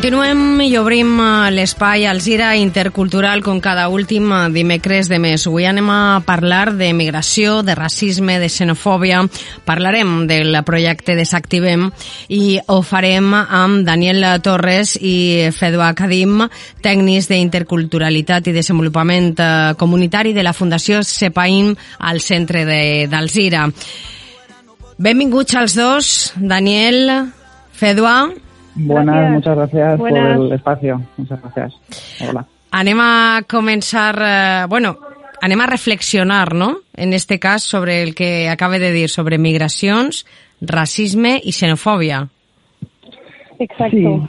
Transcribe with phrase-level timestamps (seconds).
[0.00, 5.44] Continuem i obrim eh, l'espai Alzira Intercultural com cada últim eh, dimecres de mes.
[5.44, 9.20] Avui anem a parlar de migració, de racisme, de xenofòbia.
[9.68, 11.90] Parlarem del projecte Desactivem
[12.32, 16.46] i ho farem amb Daniel Torres i Fedua Kadim,
[16.80, 22.64] tècnics d'interculturalitat i desenvolupament eh, comunitari de la Fundació Sepaim al centre
[23.04, 23.68] d'Alzira.
[24.96, 27.18] Benvinguts als dos, Daniel,
[27.76, 28.30] Fedua.
[28.74, 29.32] Buenas, Gracias.
[29.34, 30.36] muchas gracias Buenas.
[30.36, 31.02] por el espacio.
[31.16, 31.74] Muchas gracias.
[32.28, 32.46] Hola.
[32.72, 34.96] Anem a començar, eh, bueno,
[35.42, 36.76] anem a reflexionar, ¿no?
[36.96, 40.24] En este cas, sobre el que acaba de dir, sobre migracions,
[40.60, 42.28] racisme y xenofòbia.
[43.58, 43.90] Exacto.
[43.90, 44.28] Sí,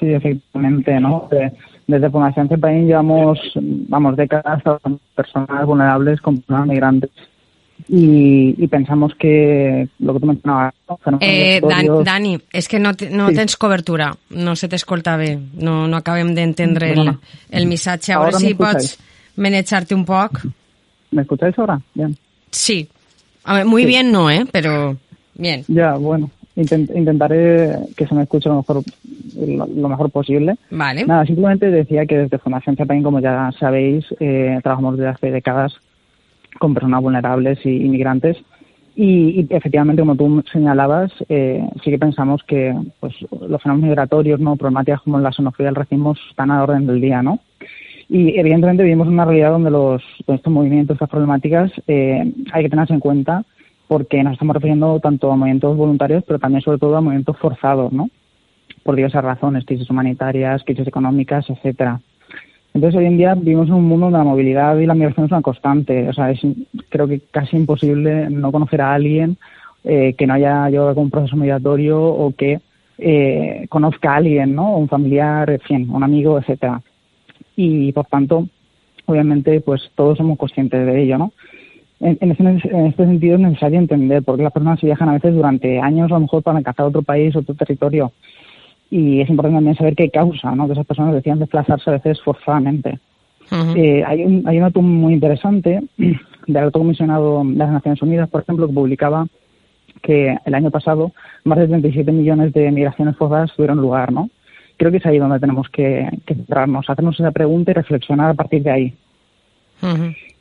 [0.00, 1.28] sí, efectivamente, ¿no?
[1.30, 1.52] De-
[1.86, 3.38] desde Fundación CEPAIN llevamos,
[3.88, 7.10] vamos, décadas con personas vulnerables, con personas migrantes.
[7.88, 10.74] Y, y pensamos que lo que tú mencionabas,
[11.20, 13.34] Eh, Dan, Dani, és que no, no Sí.
[13.36, 17.16] tens cobertura, no se t'escolta bé, no, no acabem d'entendre el,
[17.50, 18.12] el missatge.
[18.12, 18.98] A veure Ahora si pots
[19.36, 20.44] manejar-te un poc.
[21.12, 21.80] ¿Me escucháis ahora?
[21.94, 22.16] Bien.
[22.50, 22.88] Sí.
[23.44, 23.88] A ver, muy Sí.
[23.88, 24.44] bien no, ¿eh?
[24.50, 24.96] Pero
[25.34, 25.64] bien.
[25.68, 26.30] Ya, bueno.
[26.56, 28.82] Intent- intentaré que se me escuche lo mejor,
[29.36, 30.56] lo, lo mejor posible.
[30.70, 31.06] Vale.
[31.06, 35.72] Nada, simplemente decía que desde Fundación CEPAIN, como ya sabéis, eh, trabajamos desde hace décadas
[36.58, 38.36] con personas vulnerables y inmigrantes.
[39.00, 44.56] Y, efectivamente, como tú señalabas, eh, sí que pensamos que pues, los fenómenos migratorios, no
[44.56, 47.38] problemáticas como la xenofobia y el racismo están a la orden del día, ¿no?
[48.08, 52.94] Y evidentemente vivimos una realidad donde los, estos movimientos, estas problemáticas, eh, hay que tenerse
[52.94, 53.44] en cuenta
[53.86, 57.92] porque nos estamos refiriendo tanto a movimientos voluntarios, pero también sobre todo a movimientos forzados,
[57.92, 58.10] ¿no?
[58.82, 62.00] Por diversas razones, crisis humanitarias, crisis económicas, etcétera.
[62.74, 65.32] Entonces, hoy en día vivimos en un mundo donde la movilidad y la migración es
[65.32, 66.08] una constante.
[66.08, 66.40] O sea, es
[66.88, 69.36] creo que casi imposible no conocer a alguien
[69.84, 72.60] eh, que no haya llevado a cabo un proceso migratorio o que
[72.98, 74.76] eh, conozca a alguien, ¿no?
[74.76, 76.82] Un familiar, en un amigo, etcétera.
[77.56, 78.48] Y, por tanto,
[79.06, 81.32] obviamente, pues todos somos conscientes de ello, ¿no?
[82.00, 85.14] En, en, este, en este sentido es necesario entender por qué las personas viajan a
[85.14, 88.12] veces durante años, a lo mejor para alcanzar otro país, otro territorio.
[88.90, 90.66] Y es importante también saber qué causa, ¿no?
[90.66, 92.98] Que esas personas decidan desplazarse a veces forzadamente.
[93.76, 95.82] Eh, hay, un, hay un muy interesante
[96.46, 99.26] del alto comisionado de las Naciones Unidas, por ejemplo, que publicaba
[100.02, 101.12] que el año pasado
[101.44, 104.30] más de 37 millones de migraciones forzadas tuvieron lugar, ¿no?
[104.76, 108.34] Creo que es ahí donde tenemos que, que centrarnos, hacernos esa pregunta y reflexionar a
[108.34, 108.94] partir de ahí.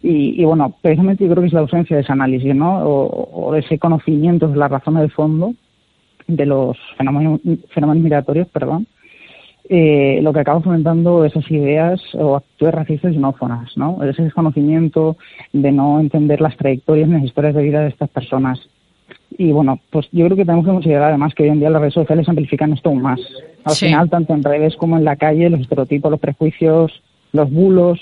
[0.02, 2.80] Y, y bueno, precisamente yo creo que es la ausencia de ese análisis, ¿no?
[2.84, 5.53] O, o de ese conocimiento de las razones de fondo
[6.27, 7.39] de los fenómenos,
[7.73, 8.88] fenómenos migratorios, perdón,
[9.69, 14.01] eh, lo que acaba fomentando esas ideas o actitudes racistas y xenófonas, ¿no?
[14.03, 15.17] Ese desconocimiento
[15.51, 18.59] de no entender las trayectorias ni las historias de vida de estas personas.
[19.38, 21.81] Y bueno, pues yo creo que tenemos que considerar además que hoy en día las
[21.81, 23.19] redes sociales amplifican esto aún más.
[23.65, 23.88] Al Sí.
[23.88, 27.99] final, tanto en redes como en la calle, los estereotipos, los prejuicios, los bulos,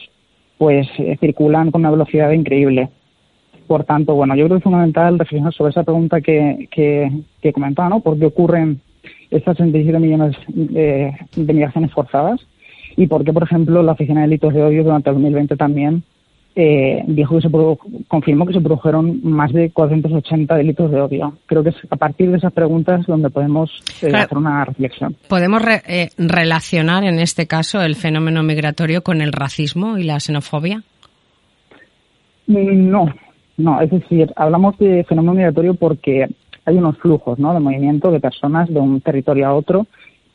[0.57, 2.89] pues eh, circulan con una velocidad increíble.
[3.67, 7.11] Por tanto, bueno, yo creo que es fundamental reflexionar sobre esa pregunta que, que,
[7.41, 7.99] que comentaba, ¿no?
[7.99, 8.79] ¿Por qué ocurren
[9.31, 12.39] estas 67 millones de, de migraciones forzadas?
[12.95, 16.03] ¿Y por qué, por ejemplo, la Oficina de Delitos de Odio durante el 2020 también
[16.55, 21.37] eh, dijo que se produ- confirmó que se produjeron más de 480 delitos de odio?
[21.47, 23.69] Creo que es a partir de esas preguntas donde podemos
[24.01, 24.23] eh, Claro.
[24.25, 25.17] hacer una reflexión.
[25.28, 30.19] ¿Podemos re- eh, relacionar en este caso el fenómeno migratorio con el racismo y la
[30.22, 30.84] xenofobia?
[32.47, 33.13] Mm, No,
[33.57, 36.28] no, es decir, hablamos de fenómeno migratorio porque
[36.66, 37.53] hay unos flujos ¿no?
[37.53, 39.87] de movimiento de personas de un territorio a otro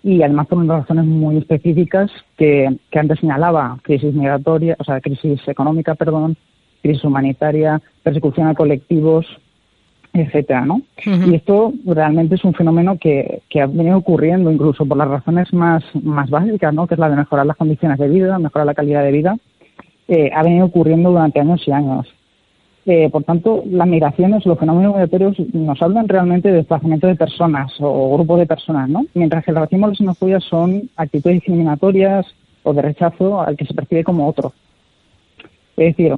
[0.02, 5.00] y además por unas razones muy específicas que, que antes señalaba, crisis migratoria, o sea,
[5.00, 6.36] crisis económica, perdón,
[6.82, 9.26] crisis humanitaria, persecución a colectivos
[10.12, 10.82] etcétera, ¿no?
[11.04, 15.52] Y esto realmente es un fenómeno que, que ha venido ocurriendo incluso por las razones
[15.52, 16.86] más, más básicas, ¿no?
[16.86, 19.36] Que es la de mejorar las condiciones de vida, mejorar la calidad de vida,
[20.08, 22.08] eh, ha venido ocurriendo durante años y años.
[23.10, 28.14] Por tanto, las migraciones, los fenómenos migratorios nos hablan realmente de desplazamiento de personas o
[28.14, 29.04] grupos de personas, ¿no?
[29.14, 32.26] Mientras que el racismo y la xenofobia son actitudes discriminatorias
[32.62, 34.52] o de rechazo al que se percibe como otro.
[35.76, 36.16] Es decir,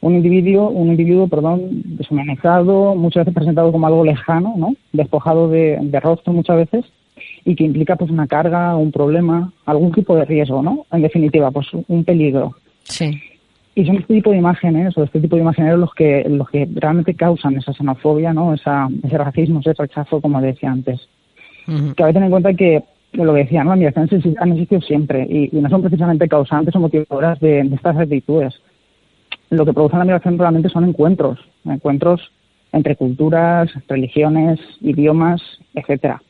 [0.00, 4.74] un individuo, un individuo, perdón, deshumanizado, muchas veces presentado como algo lejano, ¿no?
[4.92, 6.84] Despojado de, rostro muchas veces
[7.44, 10.86] y que implica pues una carga, un problema, algún tipo de riesgo, ¿no?
[10.92, 12.54] En definitiva, pues un peligro.
[12.84, 13.20] Sí.
[13.78, 16.68] Y son este tipo de imágenes o este tipo de imaginarios los que los que
[16.74, 18.52] realmente causan esa xenofobia, ¿no?
[18.52, 21.08] Esa, ese racismo, ese rechazo, como decía antes.
[21.66, 22.82] Que hay que tener en cuenta que
[23.12, 23.70] lo que decía, ¿no?
[23.70, 28.54] Las migraciones han existido siempre y, no son precisamente causantes o motivadoras de estas actitudes
[29.50, 32.32] lo que produce la migración realmente son encuentros, encuentros
[32.72, 35.40] entre culturas, religiones, idiomas,
[35.74, 36.22] etcétera.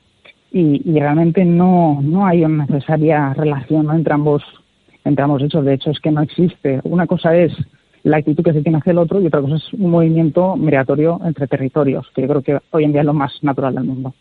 [0.50, 4.42] Y, realmente no, no hay una necesaria relación entre ambos
[5.08, 5.64] entre ambos hechos.
[5.64, 6.80] De hecho, es que no existe.
[6.84, 7.52] Una cosa es
[8.04, 11.20] la actitud que se tiene hacia el otro y otra cosa es un movimiento migratorio
[11.24, 14.14] entre territorios, que yo creo que hoy en día es lo más natural del mundo.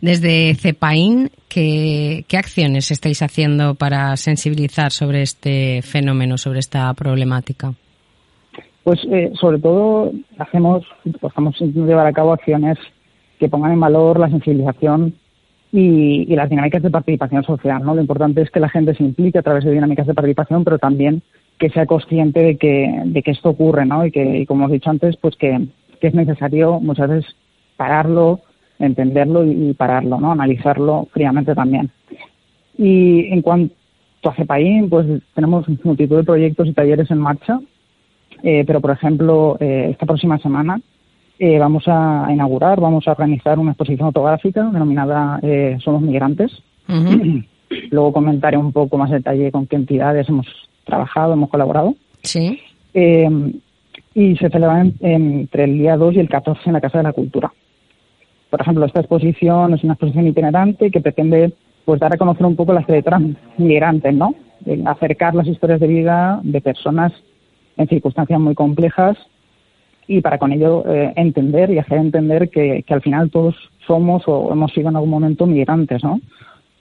[0.00, 7.74] Desde CEPAIN, ¿qué, ¿qué, acciones estáis haciendo para sensibilizar sobre este fenómeno, sobre esta problemática?
[8.84, 12.78] Pues eh, sobre todo hacemos, pues, estamos intentando llevar a cabo acciones
[13.40, 15.14] que pongan en valor la sensibilización
[15.72, 17.82] y, las dinámicas de participación social.
[17.84, 17.94] ¿no?
[17.94, 20.78] Lo importante es que la gente se implique a través de dinámicas de participación, pero
[20.78, 21.22] también
[21.58, 24.04] que sea consciente de que, de que esto ocurre, ¿no?
[24.04, 25.68] Y que, y como hemos dicho antes, pues que,
[26.00, 27.34] es necesario muchas veces
[27.76, 28.40] pararlo,
[28.78, 30.32] entenderlo y, pararlo, ¿no?
[30.32, 31.90] Analizarlo fríamente también.
[32.78, 33.74] Y en cuanto
[34.24, 37.58] a CEPAIN, pues tenemos multitud de proyectos y talleres en marcha
[38.42, 40.80] eh, pero, por ejemplo, eh, esta próxima semana
[41.38, 45.40] eh, vamos a inaugurar, vamos a organizar una exposición fotográfica denominada
[45.80, 46.50] Somos Migrantes.
[47.90, 50.46] Luego comentaré un poco más detalle con qué entidades hemos
[50.84, 51.94] trabajado, hemos colaborado.
[52.22, 52.60] Sí.
[52.94, 57.12] y se celebra entre el día 2 y el 14 en la Casa de la
[57.12, 57.52] Cultura.
[58.50, 61.52] Por ejemplo, esta exposición es una exposición itinerante que pretende
[61.84, 64.34] pues dar a conocer un poco las trayectorias migrantes, ¿no?
[64.86, 67.12] acercar las historias de vida de personas
[67.76, 69.16] en circunstancias muy complejas
[70.08, 73.54] y para con ello eh, entender y hacer entender que, al final todos
[73.86, 76.20] somos o hemos sido en algún momento migrantes, ¿no?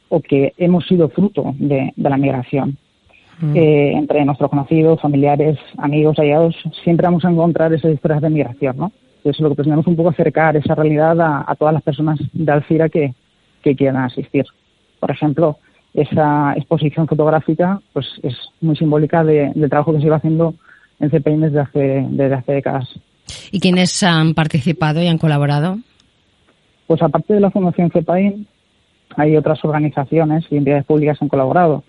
[0.10, 2.78] O que hemos sido fruto de, la migración.
[3.40, 3.56] Mm.
[3.56, 8.78] Eh, entre nuestros conocidos, familiares, amigos, aliados, siempre vamos a encontrar esas historias de migración,
[8.78, 8.92] ¿no?
[9.18, 12.90] Entonces, lo que pretendemos un poco acercar esa realidad a, todas las personas de Alcira
[12.90, 13.14] que,
[13.64, 14.46] que quieran asistir.
[15.00, 15.58] Por ejemplo,
[15.96, 20.54] esa exposición fotográfica pues es muy simbólica del trabajo que se iba haciendo
[21.00, 23.00] en CEPAIN desde hace, desde hace décadas.
[23.52, 25.78] ¿Y quiénes han participado y han colaborado?
[26.88, 28.48] Pues aparte de la Fundación CEPAIN,
[29.18, 31.84] hay otras organizaciones y entidades públicas que han colaborado.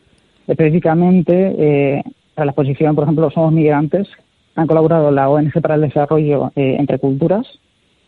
[0.46, 2.02] Específicamente, eh,
[2.34, 4.08] para la exposición, por ejemplo, Somos Migrantes,
[4.54, 7.46] han colaborado la ONG para el Desarrollo eh, entre Culturas,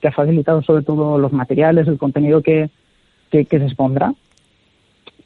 [0.00, 2.70] que ha facilitado sobre todo los materiales, el contenido que,
[3.30, 4.14] que, se expondrá.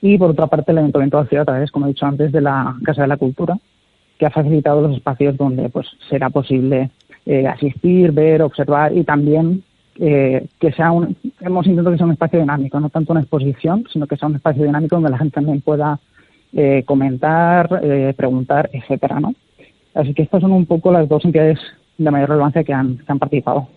[0.01, 2.41] Y por otra parte, el Ayuntamiento de Ciudad, a través, como he dicho antes, de
[2.41, 3.57] la Casa de la Cultura,
[4.19, 6.91] que ha facilitado los espacios donde pues será posible
[7.27, 9.63] eh, asistir, ver, observar y también
[9.99, 13.85] eh, que sea un, hemos intentado que sea un espacio dinámico, no tanto una exposición,
[13.93, 15.99] sino que sea un espacio dinámico donde la gente también pueda
[16.53, 17.69] eh, comentar,
[18.17, 19.35] preguntar, etcétera, ¿no?
[19.95, 21.59] Así que estas son un poco las dos entidades
[21.99, 23.69] de mayor relevancia que han, participado.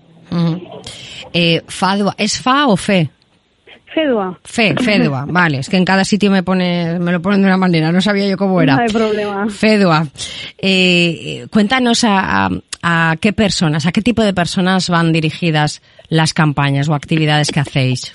[2.17, 3.09] ¿es FA o FE?
[3.95, 4.37] Fedua.
[4.43, 5.59] Fe, Fedua, vale.
[5.59, 8.27] Es que en cada sitio me pone, me lo ponen de una manera, no sabía
[8.27, 8.75] yo cómo era.
[8.75, 9.49] No hay problema.
[9.49, 10.05] Fedua.
[10.57, 12.49] Eh, cuéntanos a,
[12.83, 17.61] a, qué personas, a qué tipo de personas van dirigidas las campañas o actividades que
[17.61, 18.13] hacéis.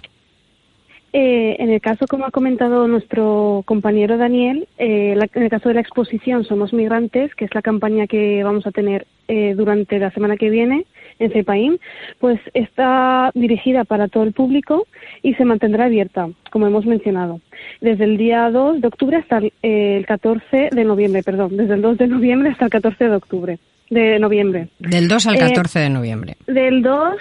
[1.13, 5.75] Eh, en el caso, como ha comentado nuestro compañero Daniel, eh, en el caso de
[5.75, 10.13] la exposición Somos Migrantes, que es la campaña que vamos a tener eh, durante la
[10.13, 10.85] semana que viene
[11.21, 11.79] en CEPAIN,
[12.19, 14.89] pues está dirigida para todo el público
[15.23, 17.41] y se mantendrá abierta, como hemos mencionado,
[17.81, 21.83] desde el día 2 de octubre hasta el, el 14 de noviembre, perdón, desde el
[21.83, 23.59] 2 de noviembre hasta el 14 de octubre,
[23.91, 24.69] de noviembre.
[24.79, 26.37] Del 2 al 14 de noviembre.
[26.47, 27.17] Del 2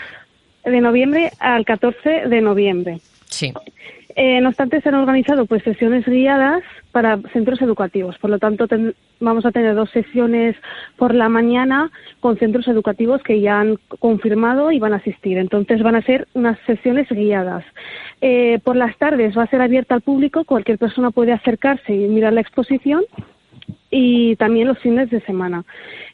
[0.65, 2.97] de noviembre al 14 de noviembre.
[3.25, 3.53] Sí.
[4.21, 6.61] Eh, no obstante, se han organizado pues sesiones guiadas
[6.91, 8.17] para centros educativos.
[8.17, 8.67] Por lo tanto,
[9.21, 10.57] vamos a tener dos sesiones
[10.97, 15.37] por la mañana con centros educativos que ya han confirmado y van a asistir.
[15.37, 17.63] Entonces, van a ser unas sesiones guiadas.
[18.19, 20.43] Eh, por las tardes va a ser abierta al público.
[20.43, 23.05] Cualquier persona puede acercarse y mirar la exposición
[23.89, 25.63] y también los fines de semana.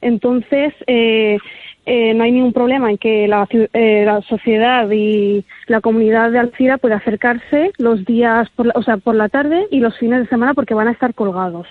[0.01, 1.37] Entonces, eh,
[1.85, 6.39] eh, no hay ningún problema en que la, eh, la, sociedad y la comunidad de
[6.39, 10.21] Alcira pueda acercarse los días, por la, o sea, por la tarde y los fines
[10.21, 11.67] de semana porque van a estar colgados.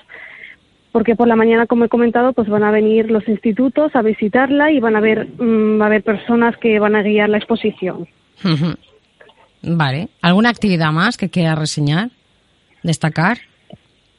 [0.92, 4.70] Porque por la mañana, como he comentado, pues van a venir los institutos a visitarla
[4.70, 8.06] y van a ver, mmm, va a haber personas que van a guiar la exposición.
[9.62, 10.08] Vale.
[10.22, 12.10] ¿Alguna actividad más que quiera reseñar?
[12.84, 13.38] ¿Destacar?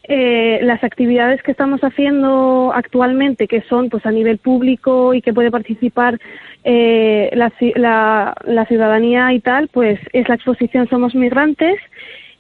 [0.08, 5.34] Eh, las actividades que estamos haciendo actualmente, que son pues a nivel público y que
[5.34, 6.20] puede participar
[6.64, 11.78] eh, la, la, la, ciudadanía y tal, pues es la exposición Somos Migrantes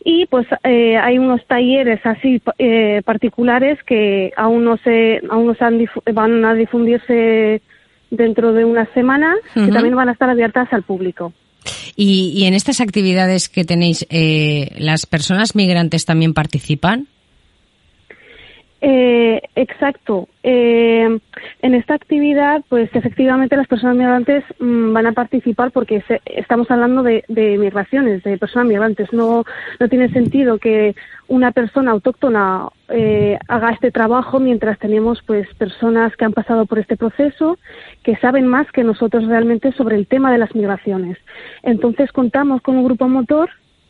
[0.03, 5.55] y pues eh, hay unos talleres así eh, particulares que aún no se aún no
[5.55, 7.61] se han van a difundirse
[8.11, 9.65] dentro de unas semanas uh -huh.
[9.65, 11.33] que también van a estar abiertas al público.
[11.95, 17.07] Y, y en estas actividades que tenéis, eh, ¿las personas migrantes también participan?
[18.87, 20.29] Eh, exacto.
[20.43, 21.19] Eh,
[21.63, 26.69] en esta actividad, pues efectivamente las personas migrantes mmm, van a participar porque se, estamos
[26.69, 29.11] hablando de, de, migraciones, de personas migrantes.
[29.11, 29.43] No,
[29.79, 30.93] no tiene sentido que
[31.27, 36.77] una persona autóctona eh, haga este trabajo mientras tenemos pues personas que han pasado por
[36.77, 37.57] este proceso,
[38.03, 41.17] que saben más que nosotros realmente sobre el tema de las migraciones.
[41.63, 43.49] Entonces contamos con un grupo motor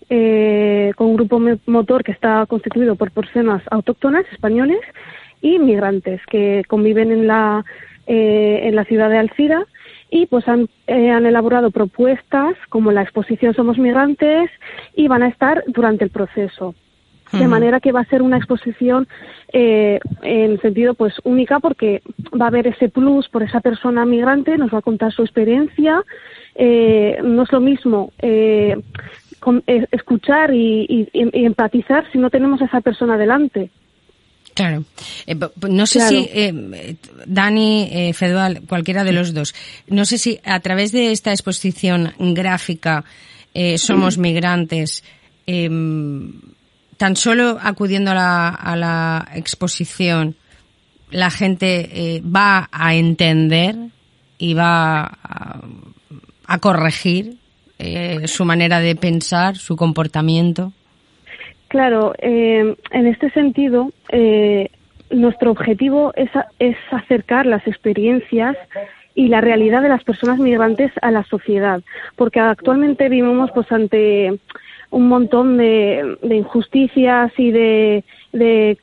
[0.10, 4.80] eh, con un grupo motor que está constituido por personas autóctonas españoles
[5.42, 7.66] y migrantes que conviven en la
[8.08, 9.66] eh, en la ciudad de Alcira
[10.12, 14.52] y pues han, eh, han elaborado propuestas como la exposición Somos Migrantes
[14.96, 16.76] y van a estar durante el proceso.
[17.32, 19.08] De manera que va a ser una exposición
[19.52, 22.02] eh, en sentido pues única porque
[22.40, 26.04] va a haber ese plus por esa persona migrante, nos va a contar su experiencia.
[26.54, 28.78] Eh, no es lo mismo eh,
[29.92, 33.70] escuchar y, y, y, empatizar si no tenemos a esa persona delante.
[34.56, 34.86] Claro.
[35.28, 35.36] Eh,
[35.70, 36.10] no sé claro.
[36.12, 39.54] si, eh, Dani, eh, Fedual, cualquiera de los dos,
[39.88, 43.04] no sé si a través de esta exposición gráfica
[43.54, 45.04] eh, Somos Migrantes,
[45.46, 50.36] tan solo acudiendo a la, a la exposición,
[51.12, 53.76] la gente va a entender
[54.38, 55.62] y va a,
[56.48, 57.38] a corregir
[57.80, 60.72] eh, su manera de pensar, su comportamiento?
[61.68, 64.70] Claro, eh, en este sentido, eh,
[65.10, 66.30] nuestro objetivo es,
[66.60, 68.56] es acercar las experiencias
[69.14, 71.82] y la realidad de las personas migrantes a la sociedad,
[72.16, 74.40] porque actualmente vivimos pues ante
[74.96, 78.78] un montón de, injusticias y de, de,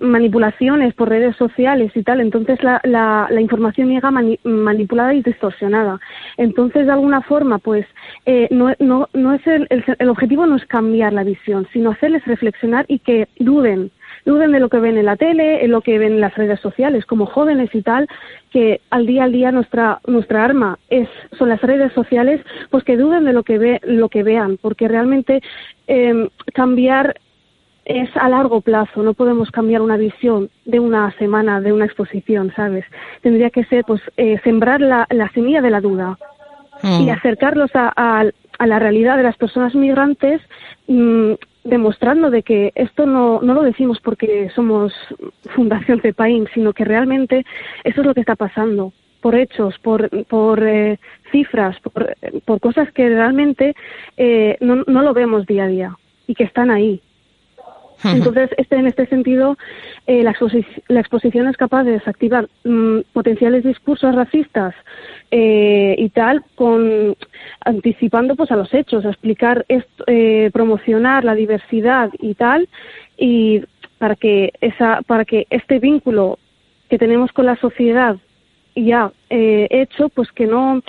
[0.00, 2.20] manipulaciones por redes sociales y tal.
[2.20, 6.00] Entonces la, la, la información llega mani manipulada y distorsionada.
[6.36, 7.86] Entonces, de alguna forma, pues
[8.26, 9.66] eh, no, no, no es el,
[9.98, 13.90] el objetivo no es cambiar la visión, sino hacerles reflexionar y que duden
[14.24, 16.60] duden de lo que ven en la tele, en lo que ven en las redes
[16.60, 18.08] sociales, como jóvenes y tal,
[18.50, 22.40] que al día al día nuestra nuestra arma es son las redes sociales,
[22.70, 25.42] pues que duden de lo que ve lo que vean, porque realmente
[25.86, 27.14] eh, cambiar
[27.84, 32.52] es a largo plazo, no podemos cambiar una visión de una semana, de una exposición,
[32.56, 32.84] ¿sabes?
[33.20, 36.18] Tendría que ser, pues, eh, sembrar la, la, semilla de la duda
[36.82, 37.02] mm.
[37.02, 38.24] y acercarlos a, a,
[38.58, 40.40] a, la realidad de las personas migrantes
[40.86, 44.92] mmm, demostrando de que esto no, no lo decimos porque somos
[45.54, 47.44] Fundación CEPAIN, sino que realmente
[47.82, 50.98] eso es lo que está pasando por hechos, por, por eh,
[51.32, 53.74] cifras, por, por, cosas que realmente
[54.18, 57.00] eh, no, no lo vemos día a día y que están ahí.
[58.04, 59.56] Entonces, este, en este sentido,
[60.06, 64.74] eh, la, exposi la, exposición es capaz de desactivar mmm, potenciales discursos racistas
[65.30, 67.16] eh, y tal, con
[67.64, 72.68] anticipando pues a los hechos, a explicar, esto, eh, promocionar la diversidad y tal,
[73.16, 73.62] y
[73.98, 76.38] para que esa, para que este vínculo
[76.90, 78.16] que tenemos con la sociedad
[78.76, 80.82] ya eh, hecho, pues que no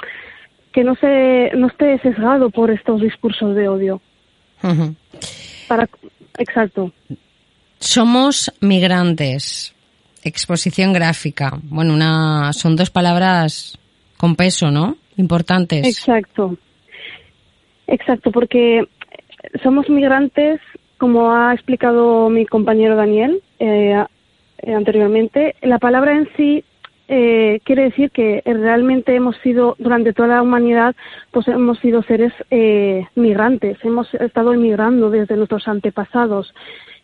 [0.74, 4.02] que no se no esté sesgado por estos discursos de odio.
[4.64, 4.96] Uh -huh.
[5.68, 5.88] Para
[6.38, 6.92] Exacto.
[7.80, 9.74] Somos migrantes.
[10.24, 11.60] Exposición gráfica.
[11.64, 13.78] Bueno, una, son dos palabras
[14.18, 14.98] con peso, ¿no?
[15.18, 15.86] Importantes.
[15.86, 16.58] Exacto.
[17.88, 18.88] Exacto, porque
[19.62, 20.60] somos migrantes,
[20.98, 24.04] como ha explicado mi compañero Daniel eh,
[24.66, 25.56] anteriormente.
[25.62, 26.64] La palabra en sí
[27.08, 30.96] eh, quiere decir que realmente hemos sido, durante toda la humanidad,
[31.32, 36.54] pues hemos sido seres eh, migrantes, hemos estado emigrando desde nuestros antepasados.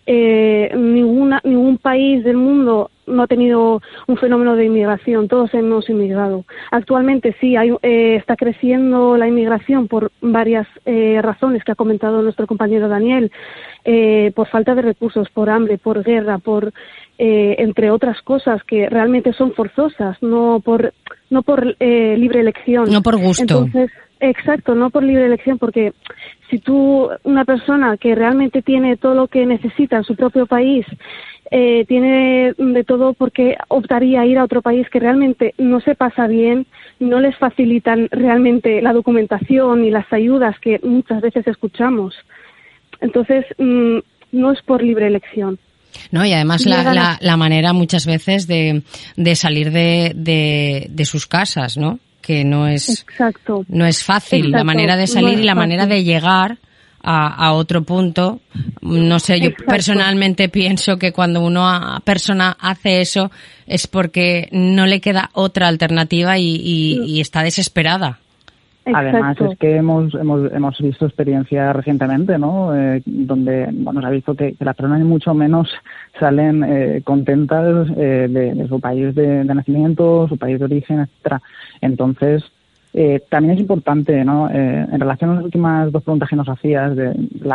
[0.05, 5.89] Eh, ninguna, ningún país del mundo no ha tenido un fenómeno de inmigración, todos hemos
[5.89, 6.45] inmigrado.
[6.71, 12.21] Actualmente sí, hay, eh, está creciendo la inmigración por varias eh, razones que ha comentado
[12.21, 13.31] nuestro compañero Daniel,
[13.85, 16.73] eh, por falta de recursos, por hambre, por guerra, por
[17.23, 20.91] entre otras cosas que realmente son forzosas, no por
[21.29, 22.91] no por libre elección.
[22.91, 23.43] No por gusto.
[23.43, 23.91] Entonces,
[24.23, 25.93] Exacto, no por libre elección, porque
[26.51, 30.85] si tú, una persona que realmente tiene todo lo que necesita en su propio país,
[31.49, 35.95] eh, tiene de todo porque optaría a ir a otro país que realmente no se
[35.95, 36.67] pasa bien,
[36.99, 42.13] no les facilitan realmente la documentación y las ayudas que muchas veces escuchamos.
[43.01, 43.97] Entonces, mm,
[44.33, 45.57] no es por libre elección.
[46.11, 48.83] No, y además la, la, manera muchas veces de,
[49.17, 51.99] de salir de, de, de sus casas, ¿no?
[52.21, 53.65] Que no es, Exacto.
[53.67, 54.51] no es fácil.
[54.51, 56.57] La manera de salir y la manera de llegar
[57.03, 58.41] a, otro punto.
[58.81, 63.31] No sé, yo personalmente pienso que cuando una persona hace eso
[63.65, 68.19] es porque no le queda otra alternativa y, está desesperada.
[68.85, 72.75] Además es que hemos, hemos, hemos visto experiencias recientemente, ¿no?
[72.75, 75.69] Eh, donde bueno, se ha visto que, las personas mucho menos
[76.19, 81.41] salen eh, contentas eh, de, su país de, de, nacimiento, su país de origen, etcétera.
[81.79, 82.43] Entonces,
[82.93, 84.49] eh, también es importante, ¿no?
[84.49, 87.13] Eh, en relación a las últimas dos preguntas que nos hacías, de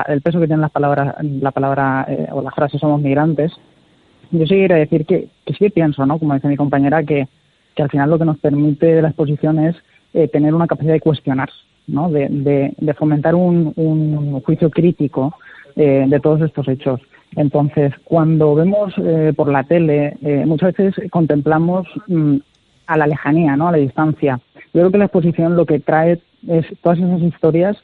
[0.09, 3.53] el peso que tienen las palabras, la palabra eh, o las frases somos migrantes,
[4.31, 6.19] yo sí quería decir que, que sí pienso, ¿no?
[6.19, 7.29] Como dice mi compañera, que,
[7.75, 9.77] que al final lo que nos permite la exposición es
[10.33, 11.51] tener una capacidad de cuestionar,
[11.87, 12.11] ¿no?
[12.11, 15.35] De, de, fomentar un, un, juicio crítico
[15.75, 17.01] de todos estos hechos.
[17.35, 18.95] Entonces, cuando vemos
[19.37, 22.37] por la tele, muchas veces contemplamos mm,
[22.87, 23.69] a la lejanía, ¿no?
[23.69, 24.41] A la distancia.
[24.73, 27.77] Yo creo que la exposición lo que trae es todas esas historias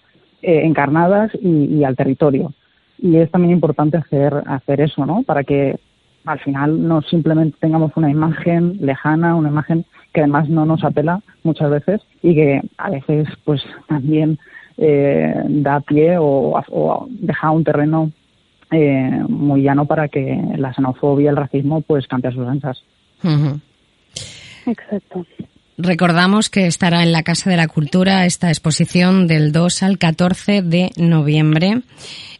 [0.43, 2.53] eh, encarnadas y, al territorio.
[2.99, 5.23] Y es también importante hacer, hacer eso, ¿no?
[5.23, 5.79] Para que
[6.25, 11.21] al final no simplemente tengamos una imagen lejana, una imagen que además no nos apela
[11.43, 14.38] muchas veces y que a veces pues también
[14.79, 18.11] eh, da pie o, deja un terreno
[18.71, 22.83] eh, muy llano para que la xenofobia, el racismo pues cambie sus anchas.
[24.67, 25.26] Exacto.
[25.79, 30.62] Recordamos que estará en la Casa de la Cultura esta exposición del 2 al 14
[30.62, 31.83] de noviembre.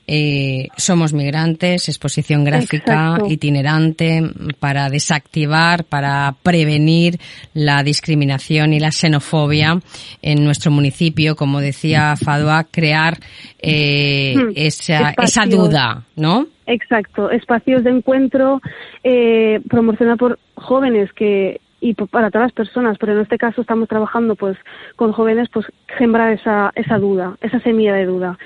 [0.07, 4.21] Eh, somos migrantes, exposición gráfica itinerante
[4.59, 7.19] para desactivar, para prevenir
[7.55, 9.79] la discriminación y la xenofobia
[10.21, 13.19] en nuestro municipio, como decía Fadua, crear
[13.61, 14.53] eh, hmm.
[14.57, 16.47] esa, esa duda, ¿no?
[16.67, 18.61] Exacto, espacios de encuentro
[19.05, 23.89] eh, promocionados por jóvenes que y para todas las personas, pero en este caso estamos
[23.89, 24.57] trabajando pues
[24.95, 25.67] con jóvenes pues
[25.99, 28.39] sembrar esa, esa duda, esa semilla de duda.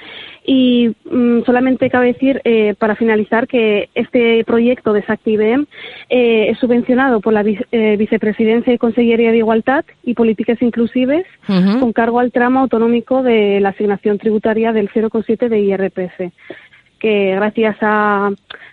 [0.46, 5.66] Y mm, solamente cabe decir, eh, para finalizar, que este proyecto de SACTIVEM
[6.08, 11.92] eh, es subvencionado por la eh, Vicepresidencia y Consellería de Igualdad y Políticas Inclusives con
[11.92, 16.32] cargo al tramo autonómico de la asignación tributaria del 0,7 de IRPF
[16.98, 18.30] que gracias a,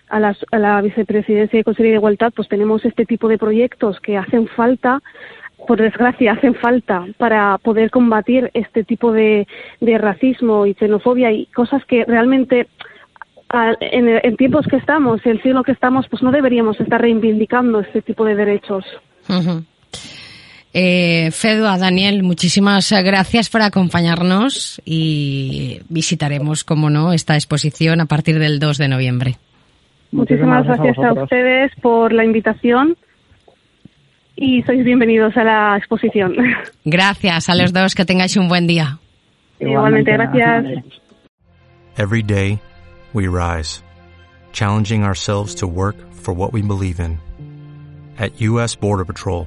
[0.08, 4.46] a, la Vicepresidencia y Consejería de Igualdad pues tenemos este tipo de proyectos que hacen
[4.48, 5.00] falta
[5.66, 9.46] por desgracia hacen falta para poder combatir este tipo de,
[9.80, 12.68] racismo y xenofobia y cosas que realmente
[13.80, 18.02] en, en, tiempos que estamos, el siglo que estamos, pues no deberíamos estar reivindicando este
[18.02, 18.84] tipo de derechos.
[20.76, 28.40] Eh, Fedua, Daniel, muchísimas gracias por acompañarnos y visitaremos, como no, esta exposición a partir
[28.40, 29.36] del 2 de noviembre.
[30.10, 32.96] Muchísimas, gracias, a, ustedes por la invitación
[34.34, 36.34] y sois bienvenidos a la exposición.
[36.84, 38.98] Gracias a los dos, que tengáis un buen día.
[39.60, 40.84] Igualmente, gracias.
[41.96, 42.58] Every day
[43.12, 43.82] we rise,
[44.52, 47.18] challenging ourselves to work for what we believe in.
[48.18, 49.46] At US Border Patrol,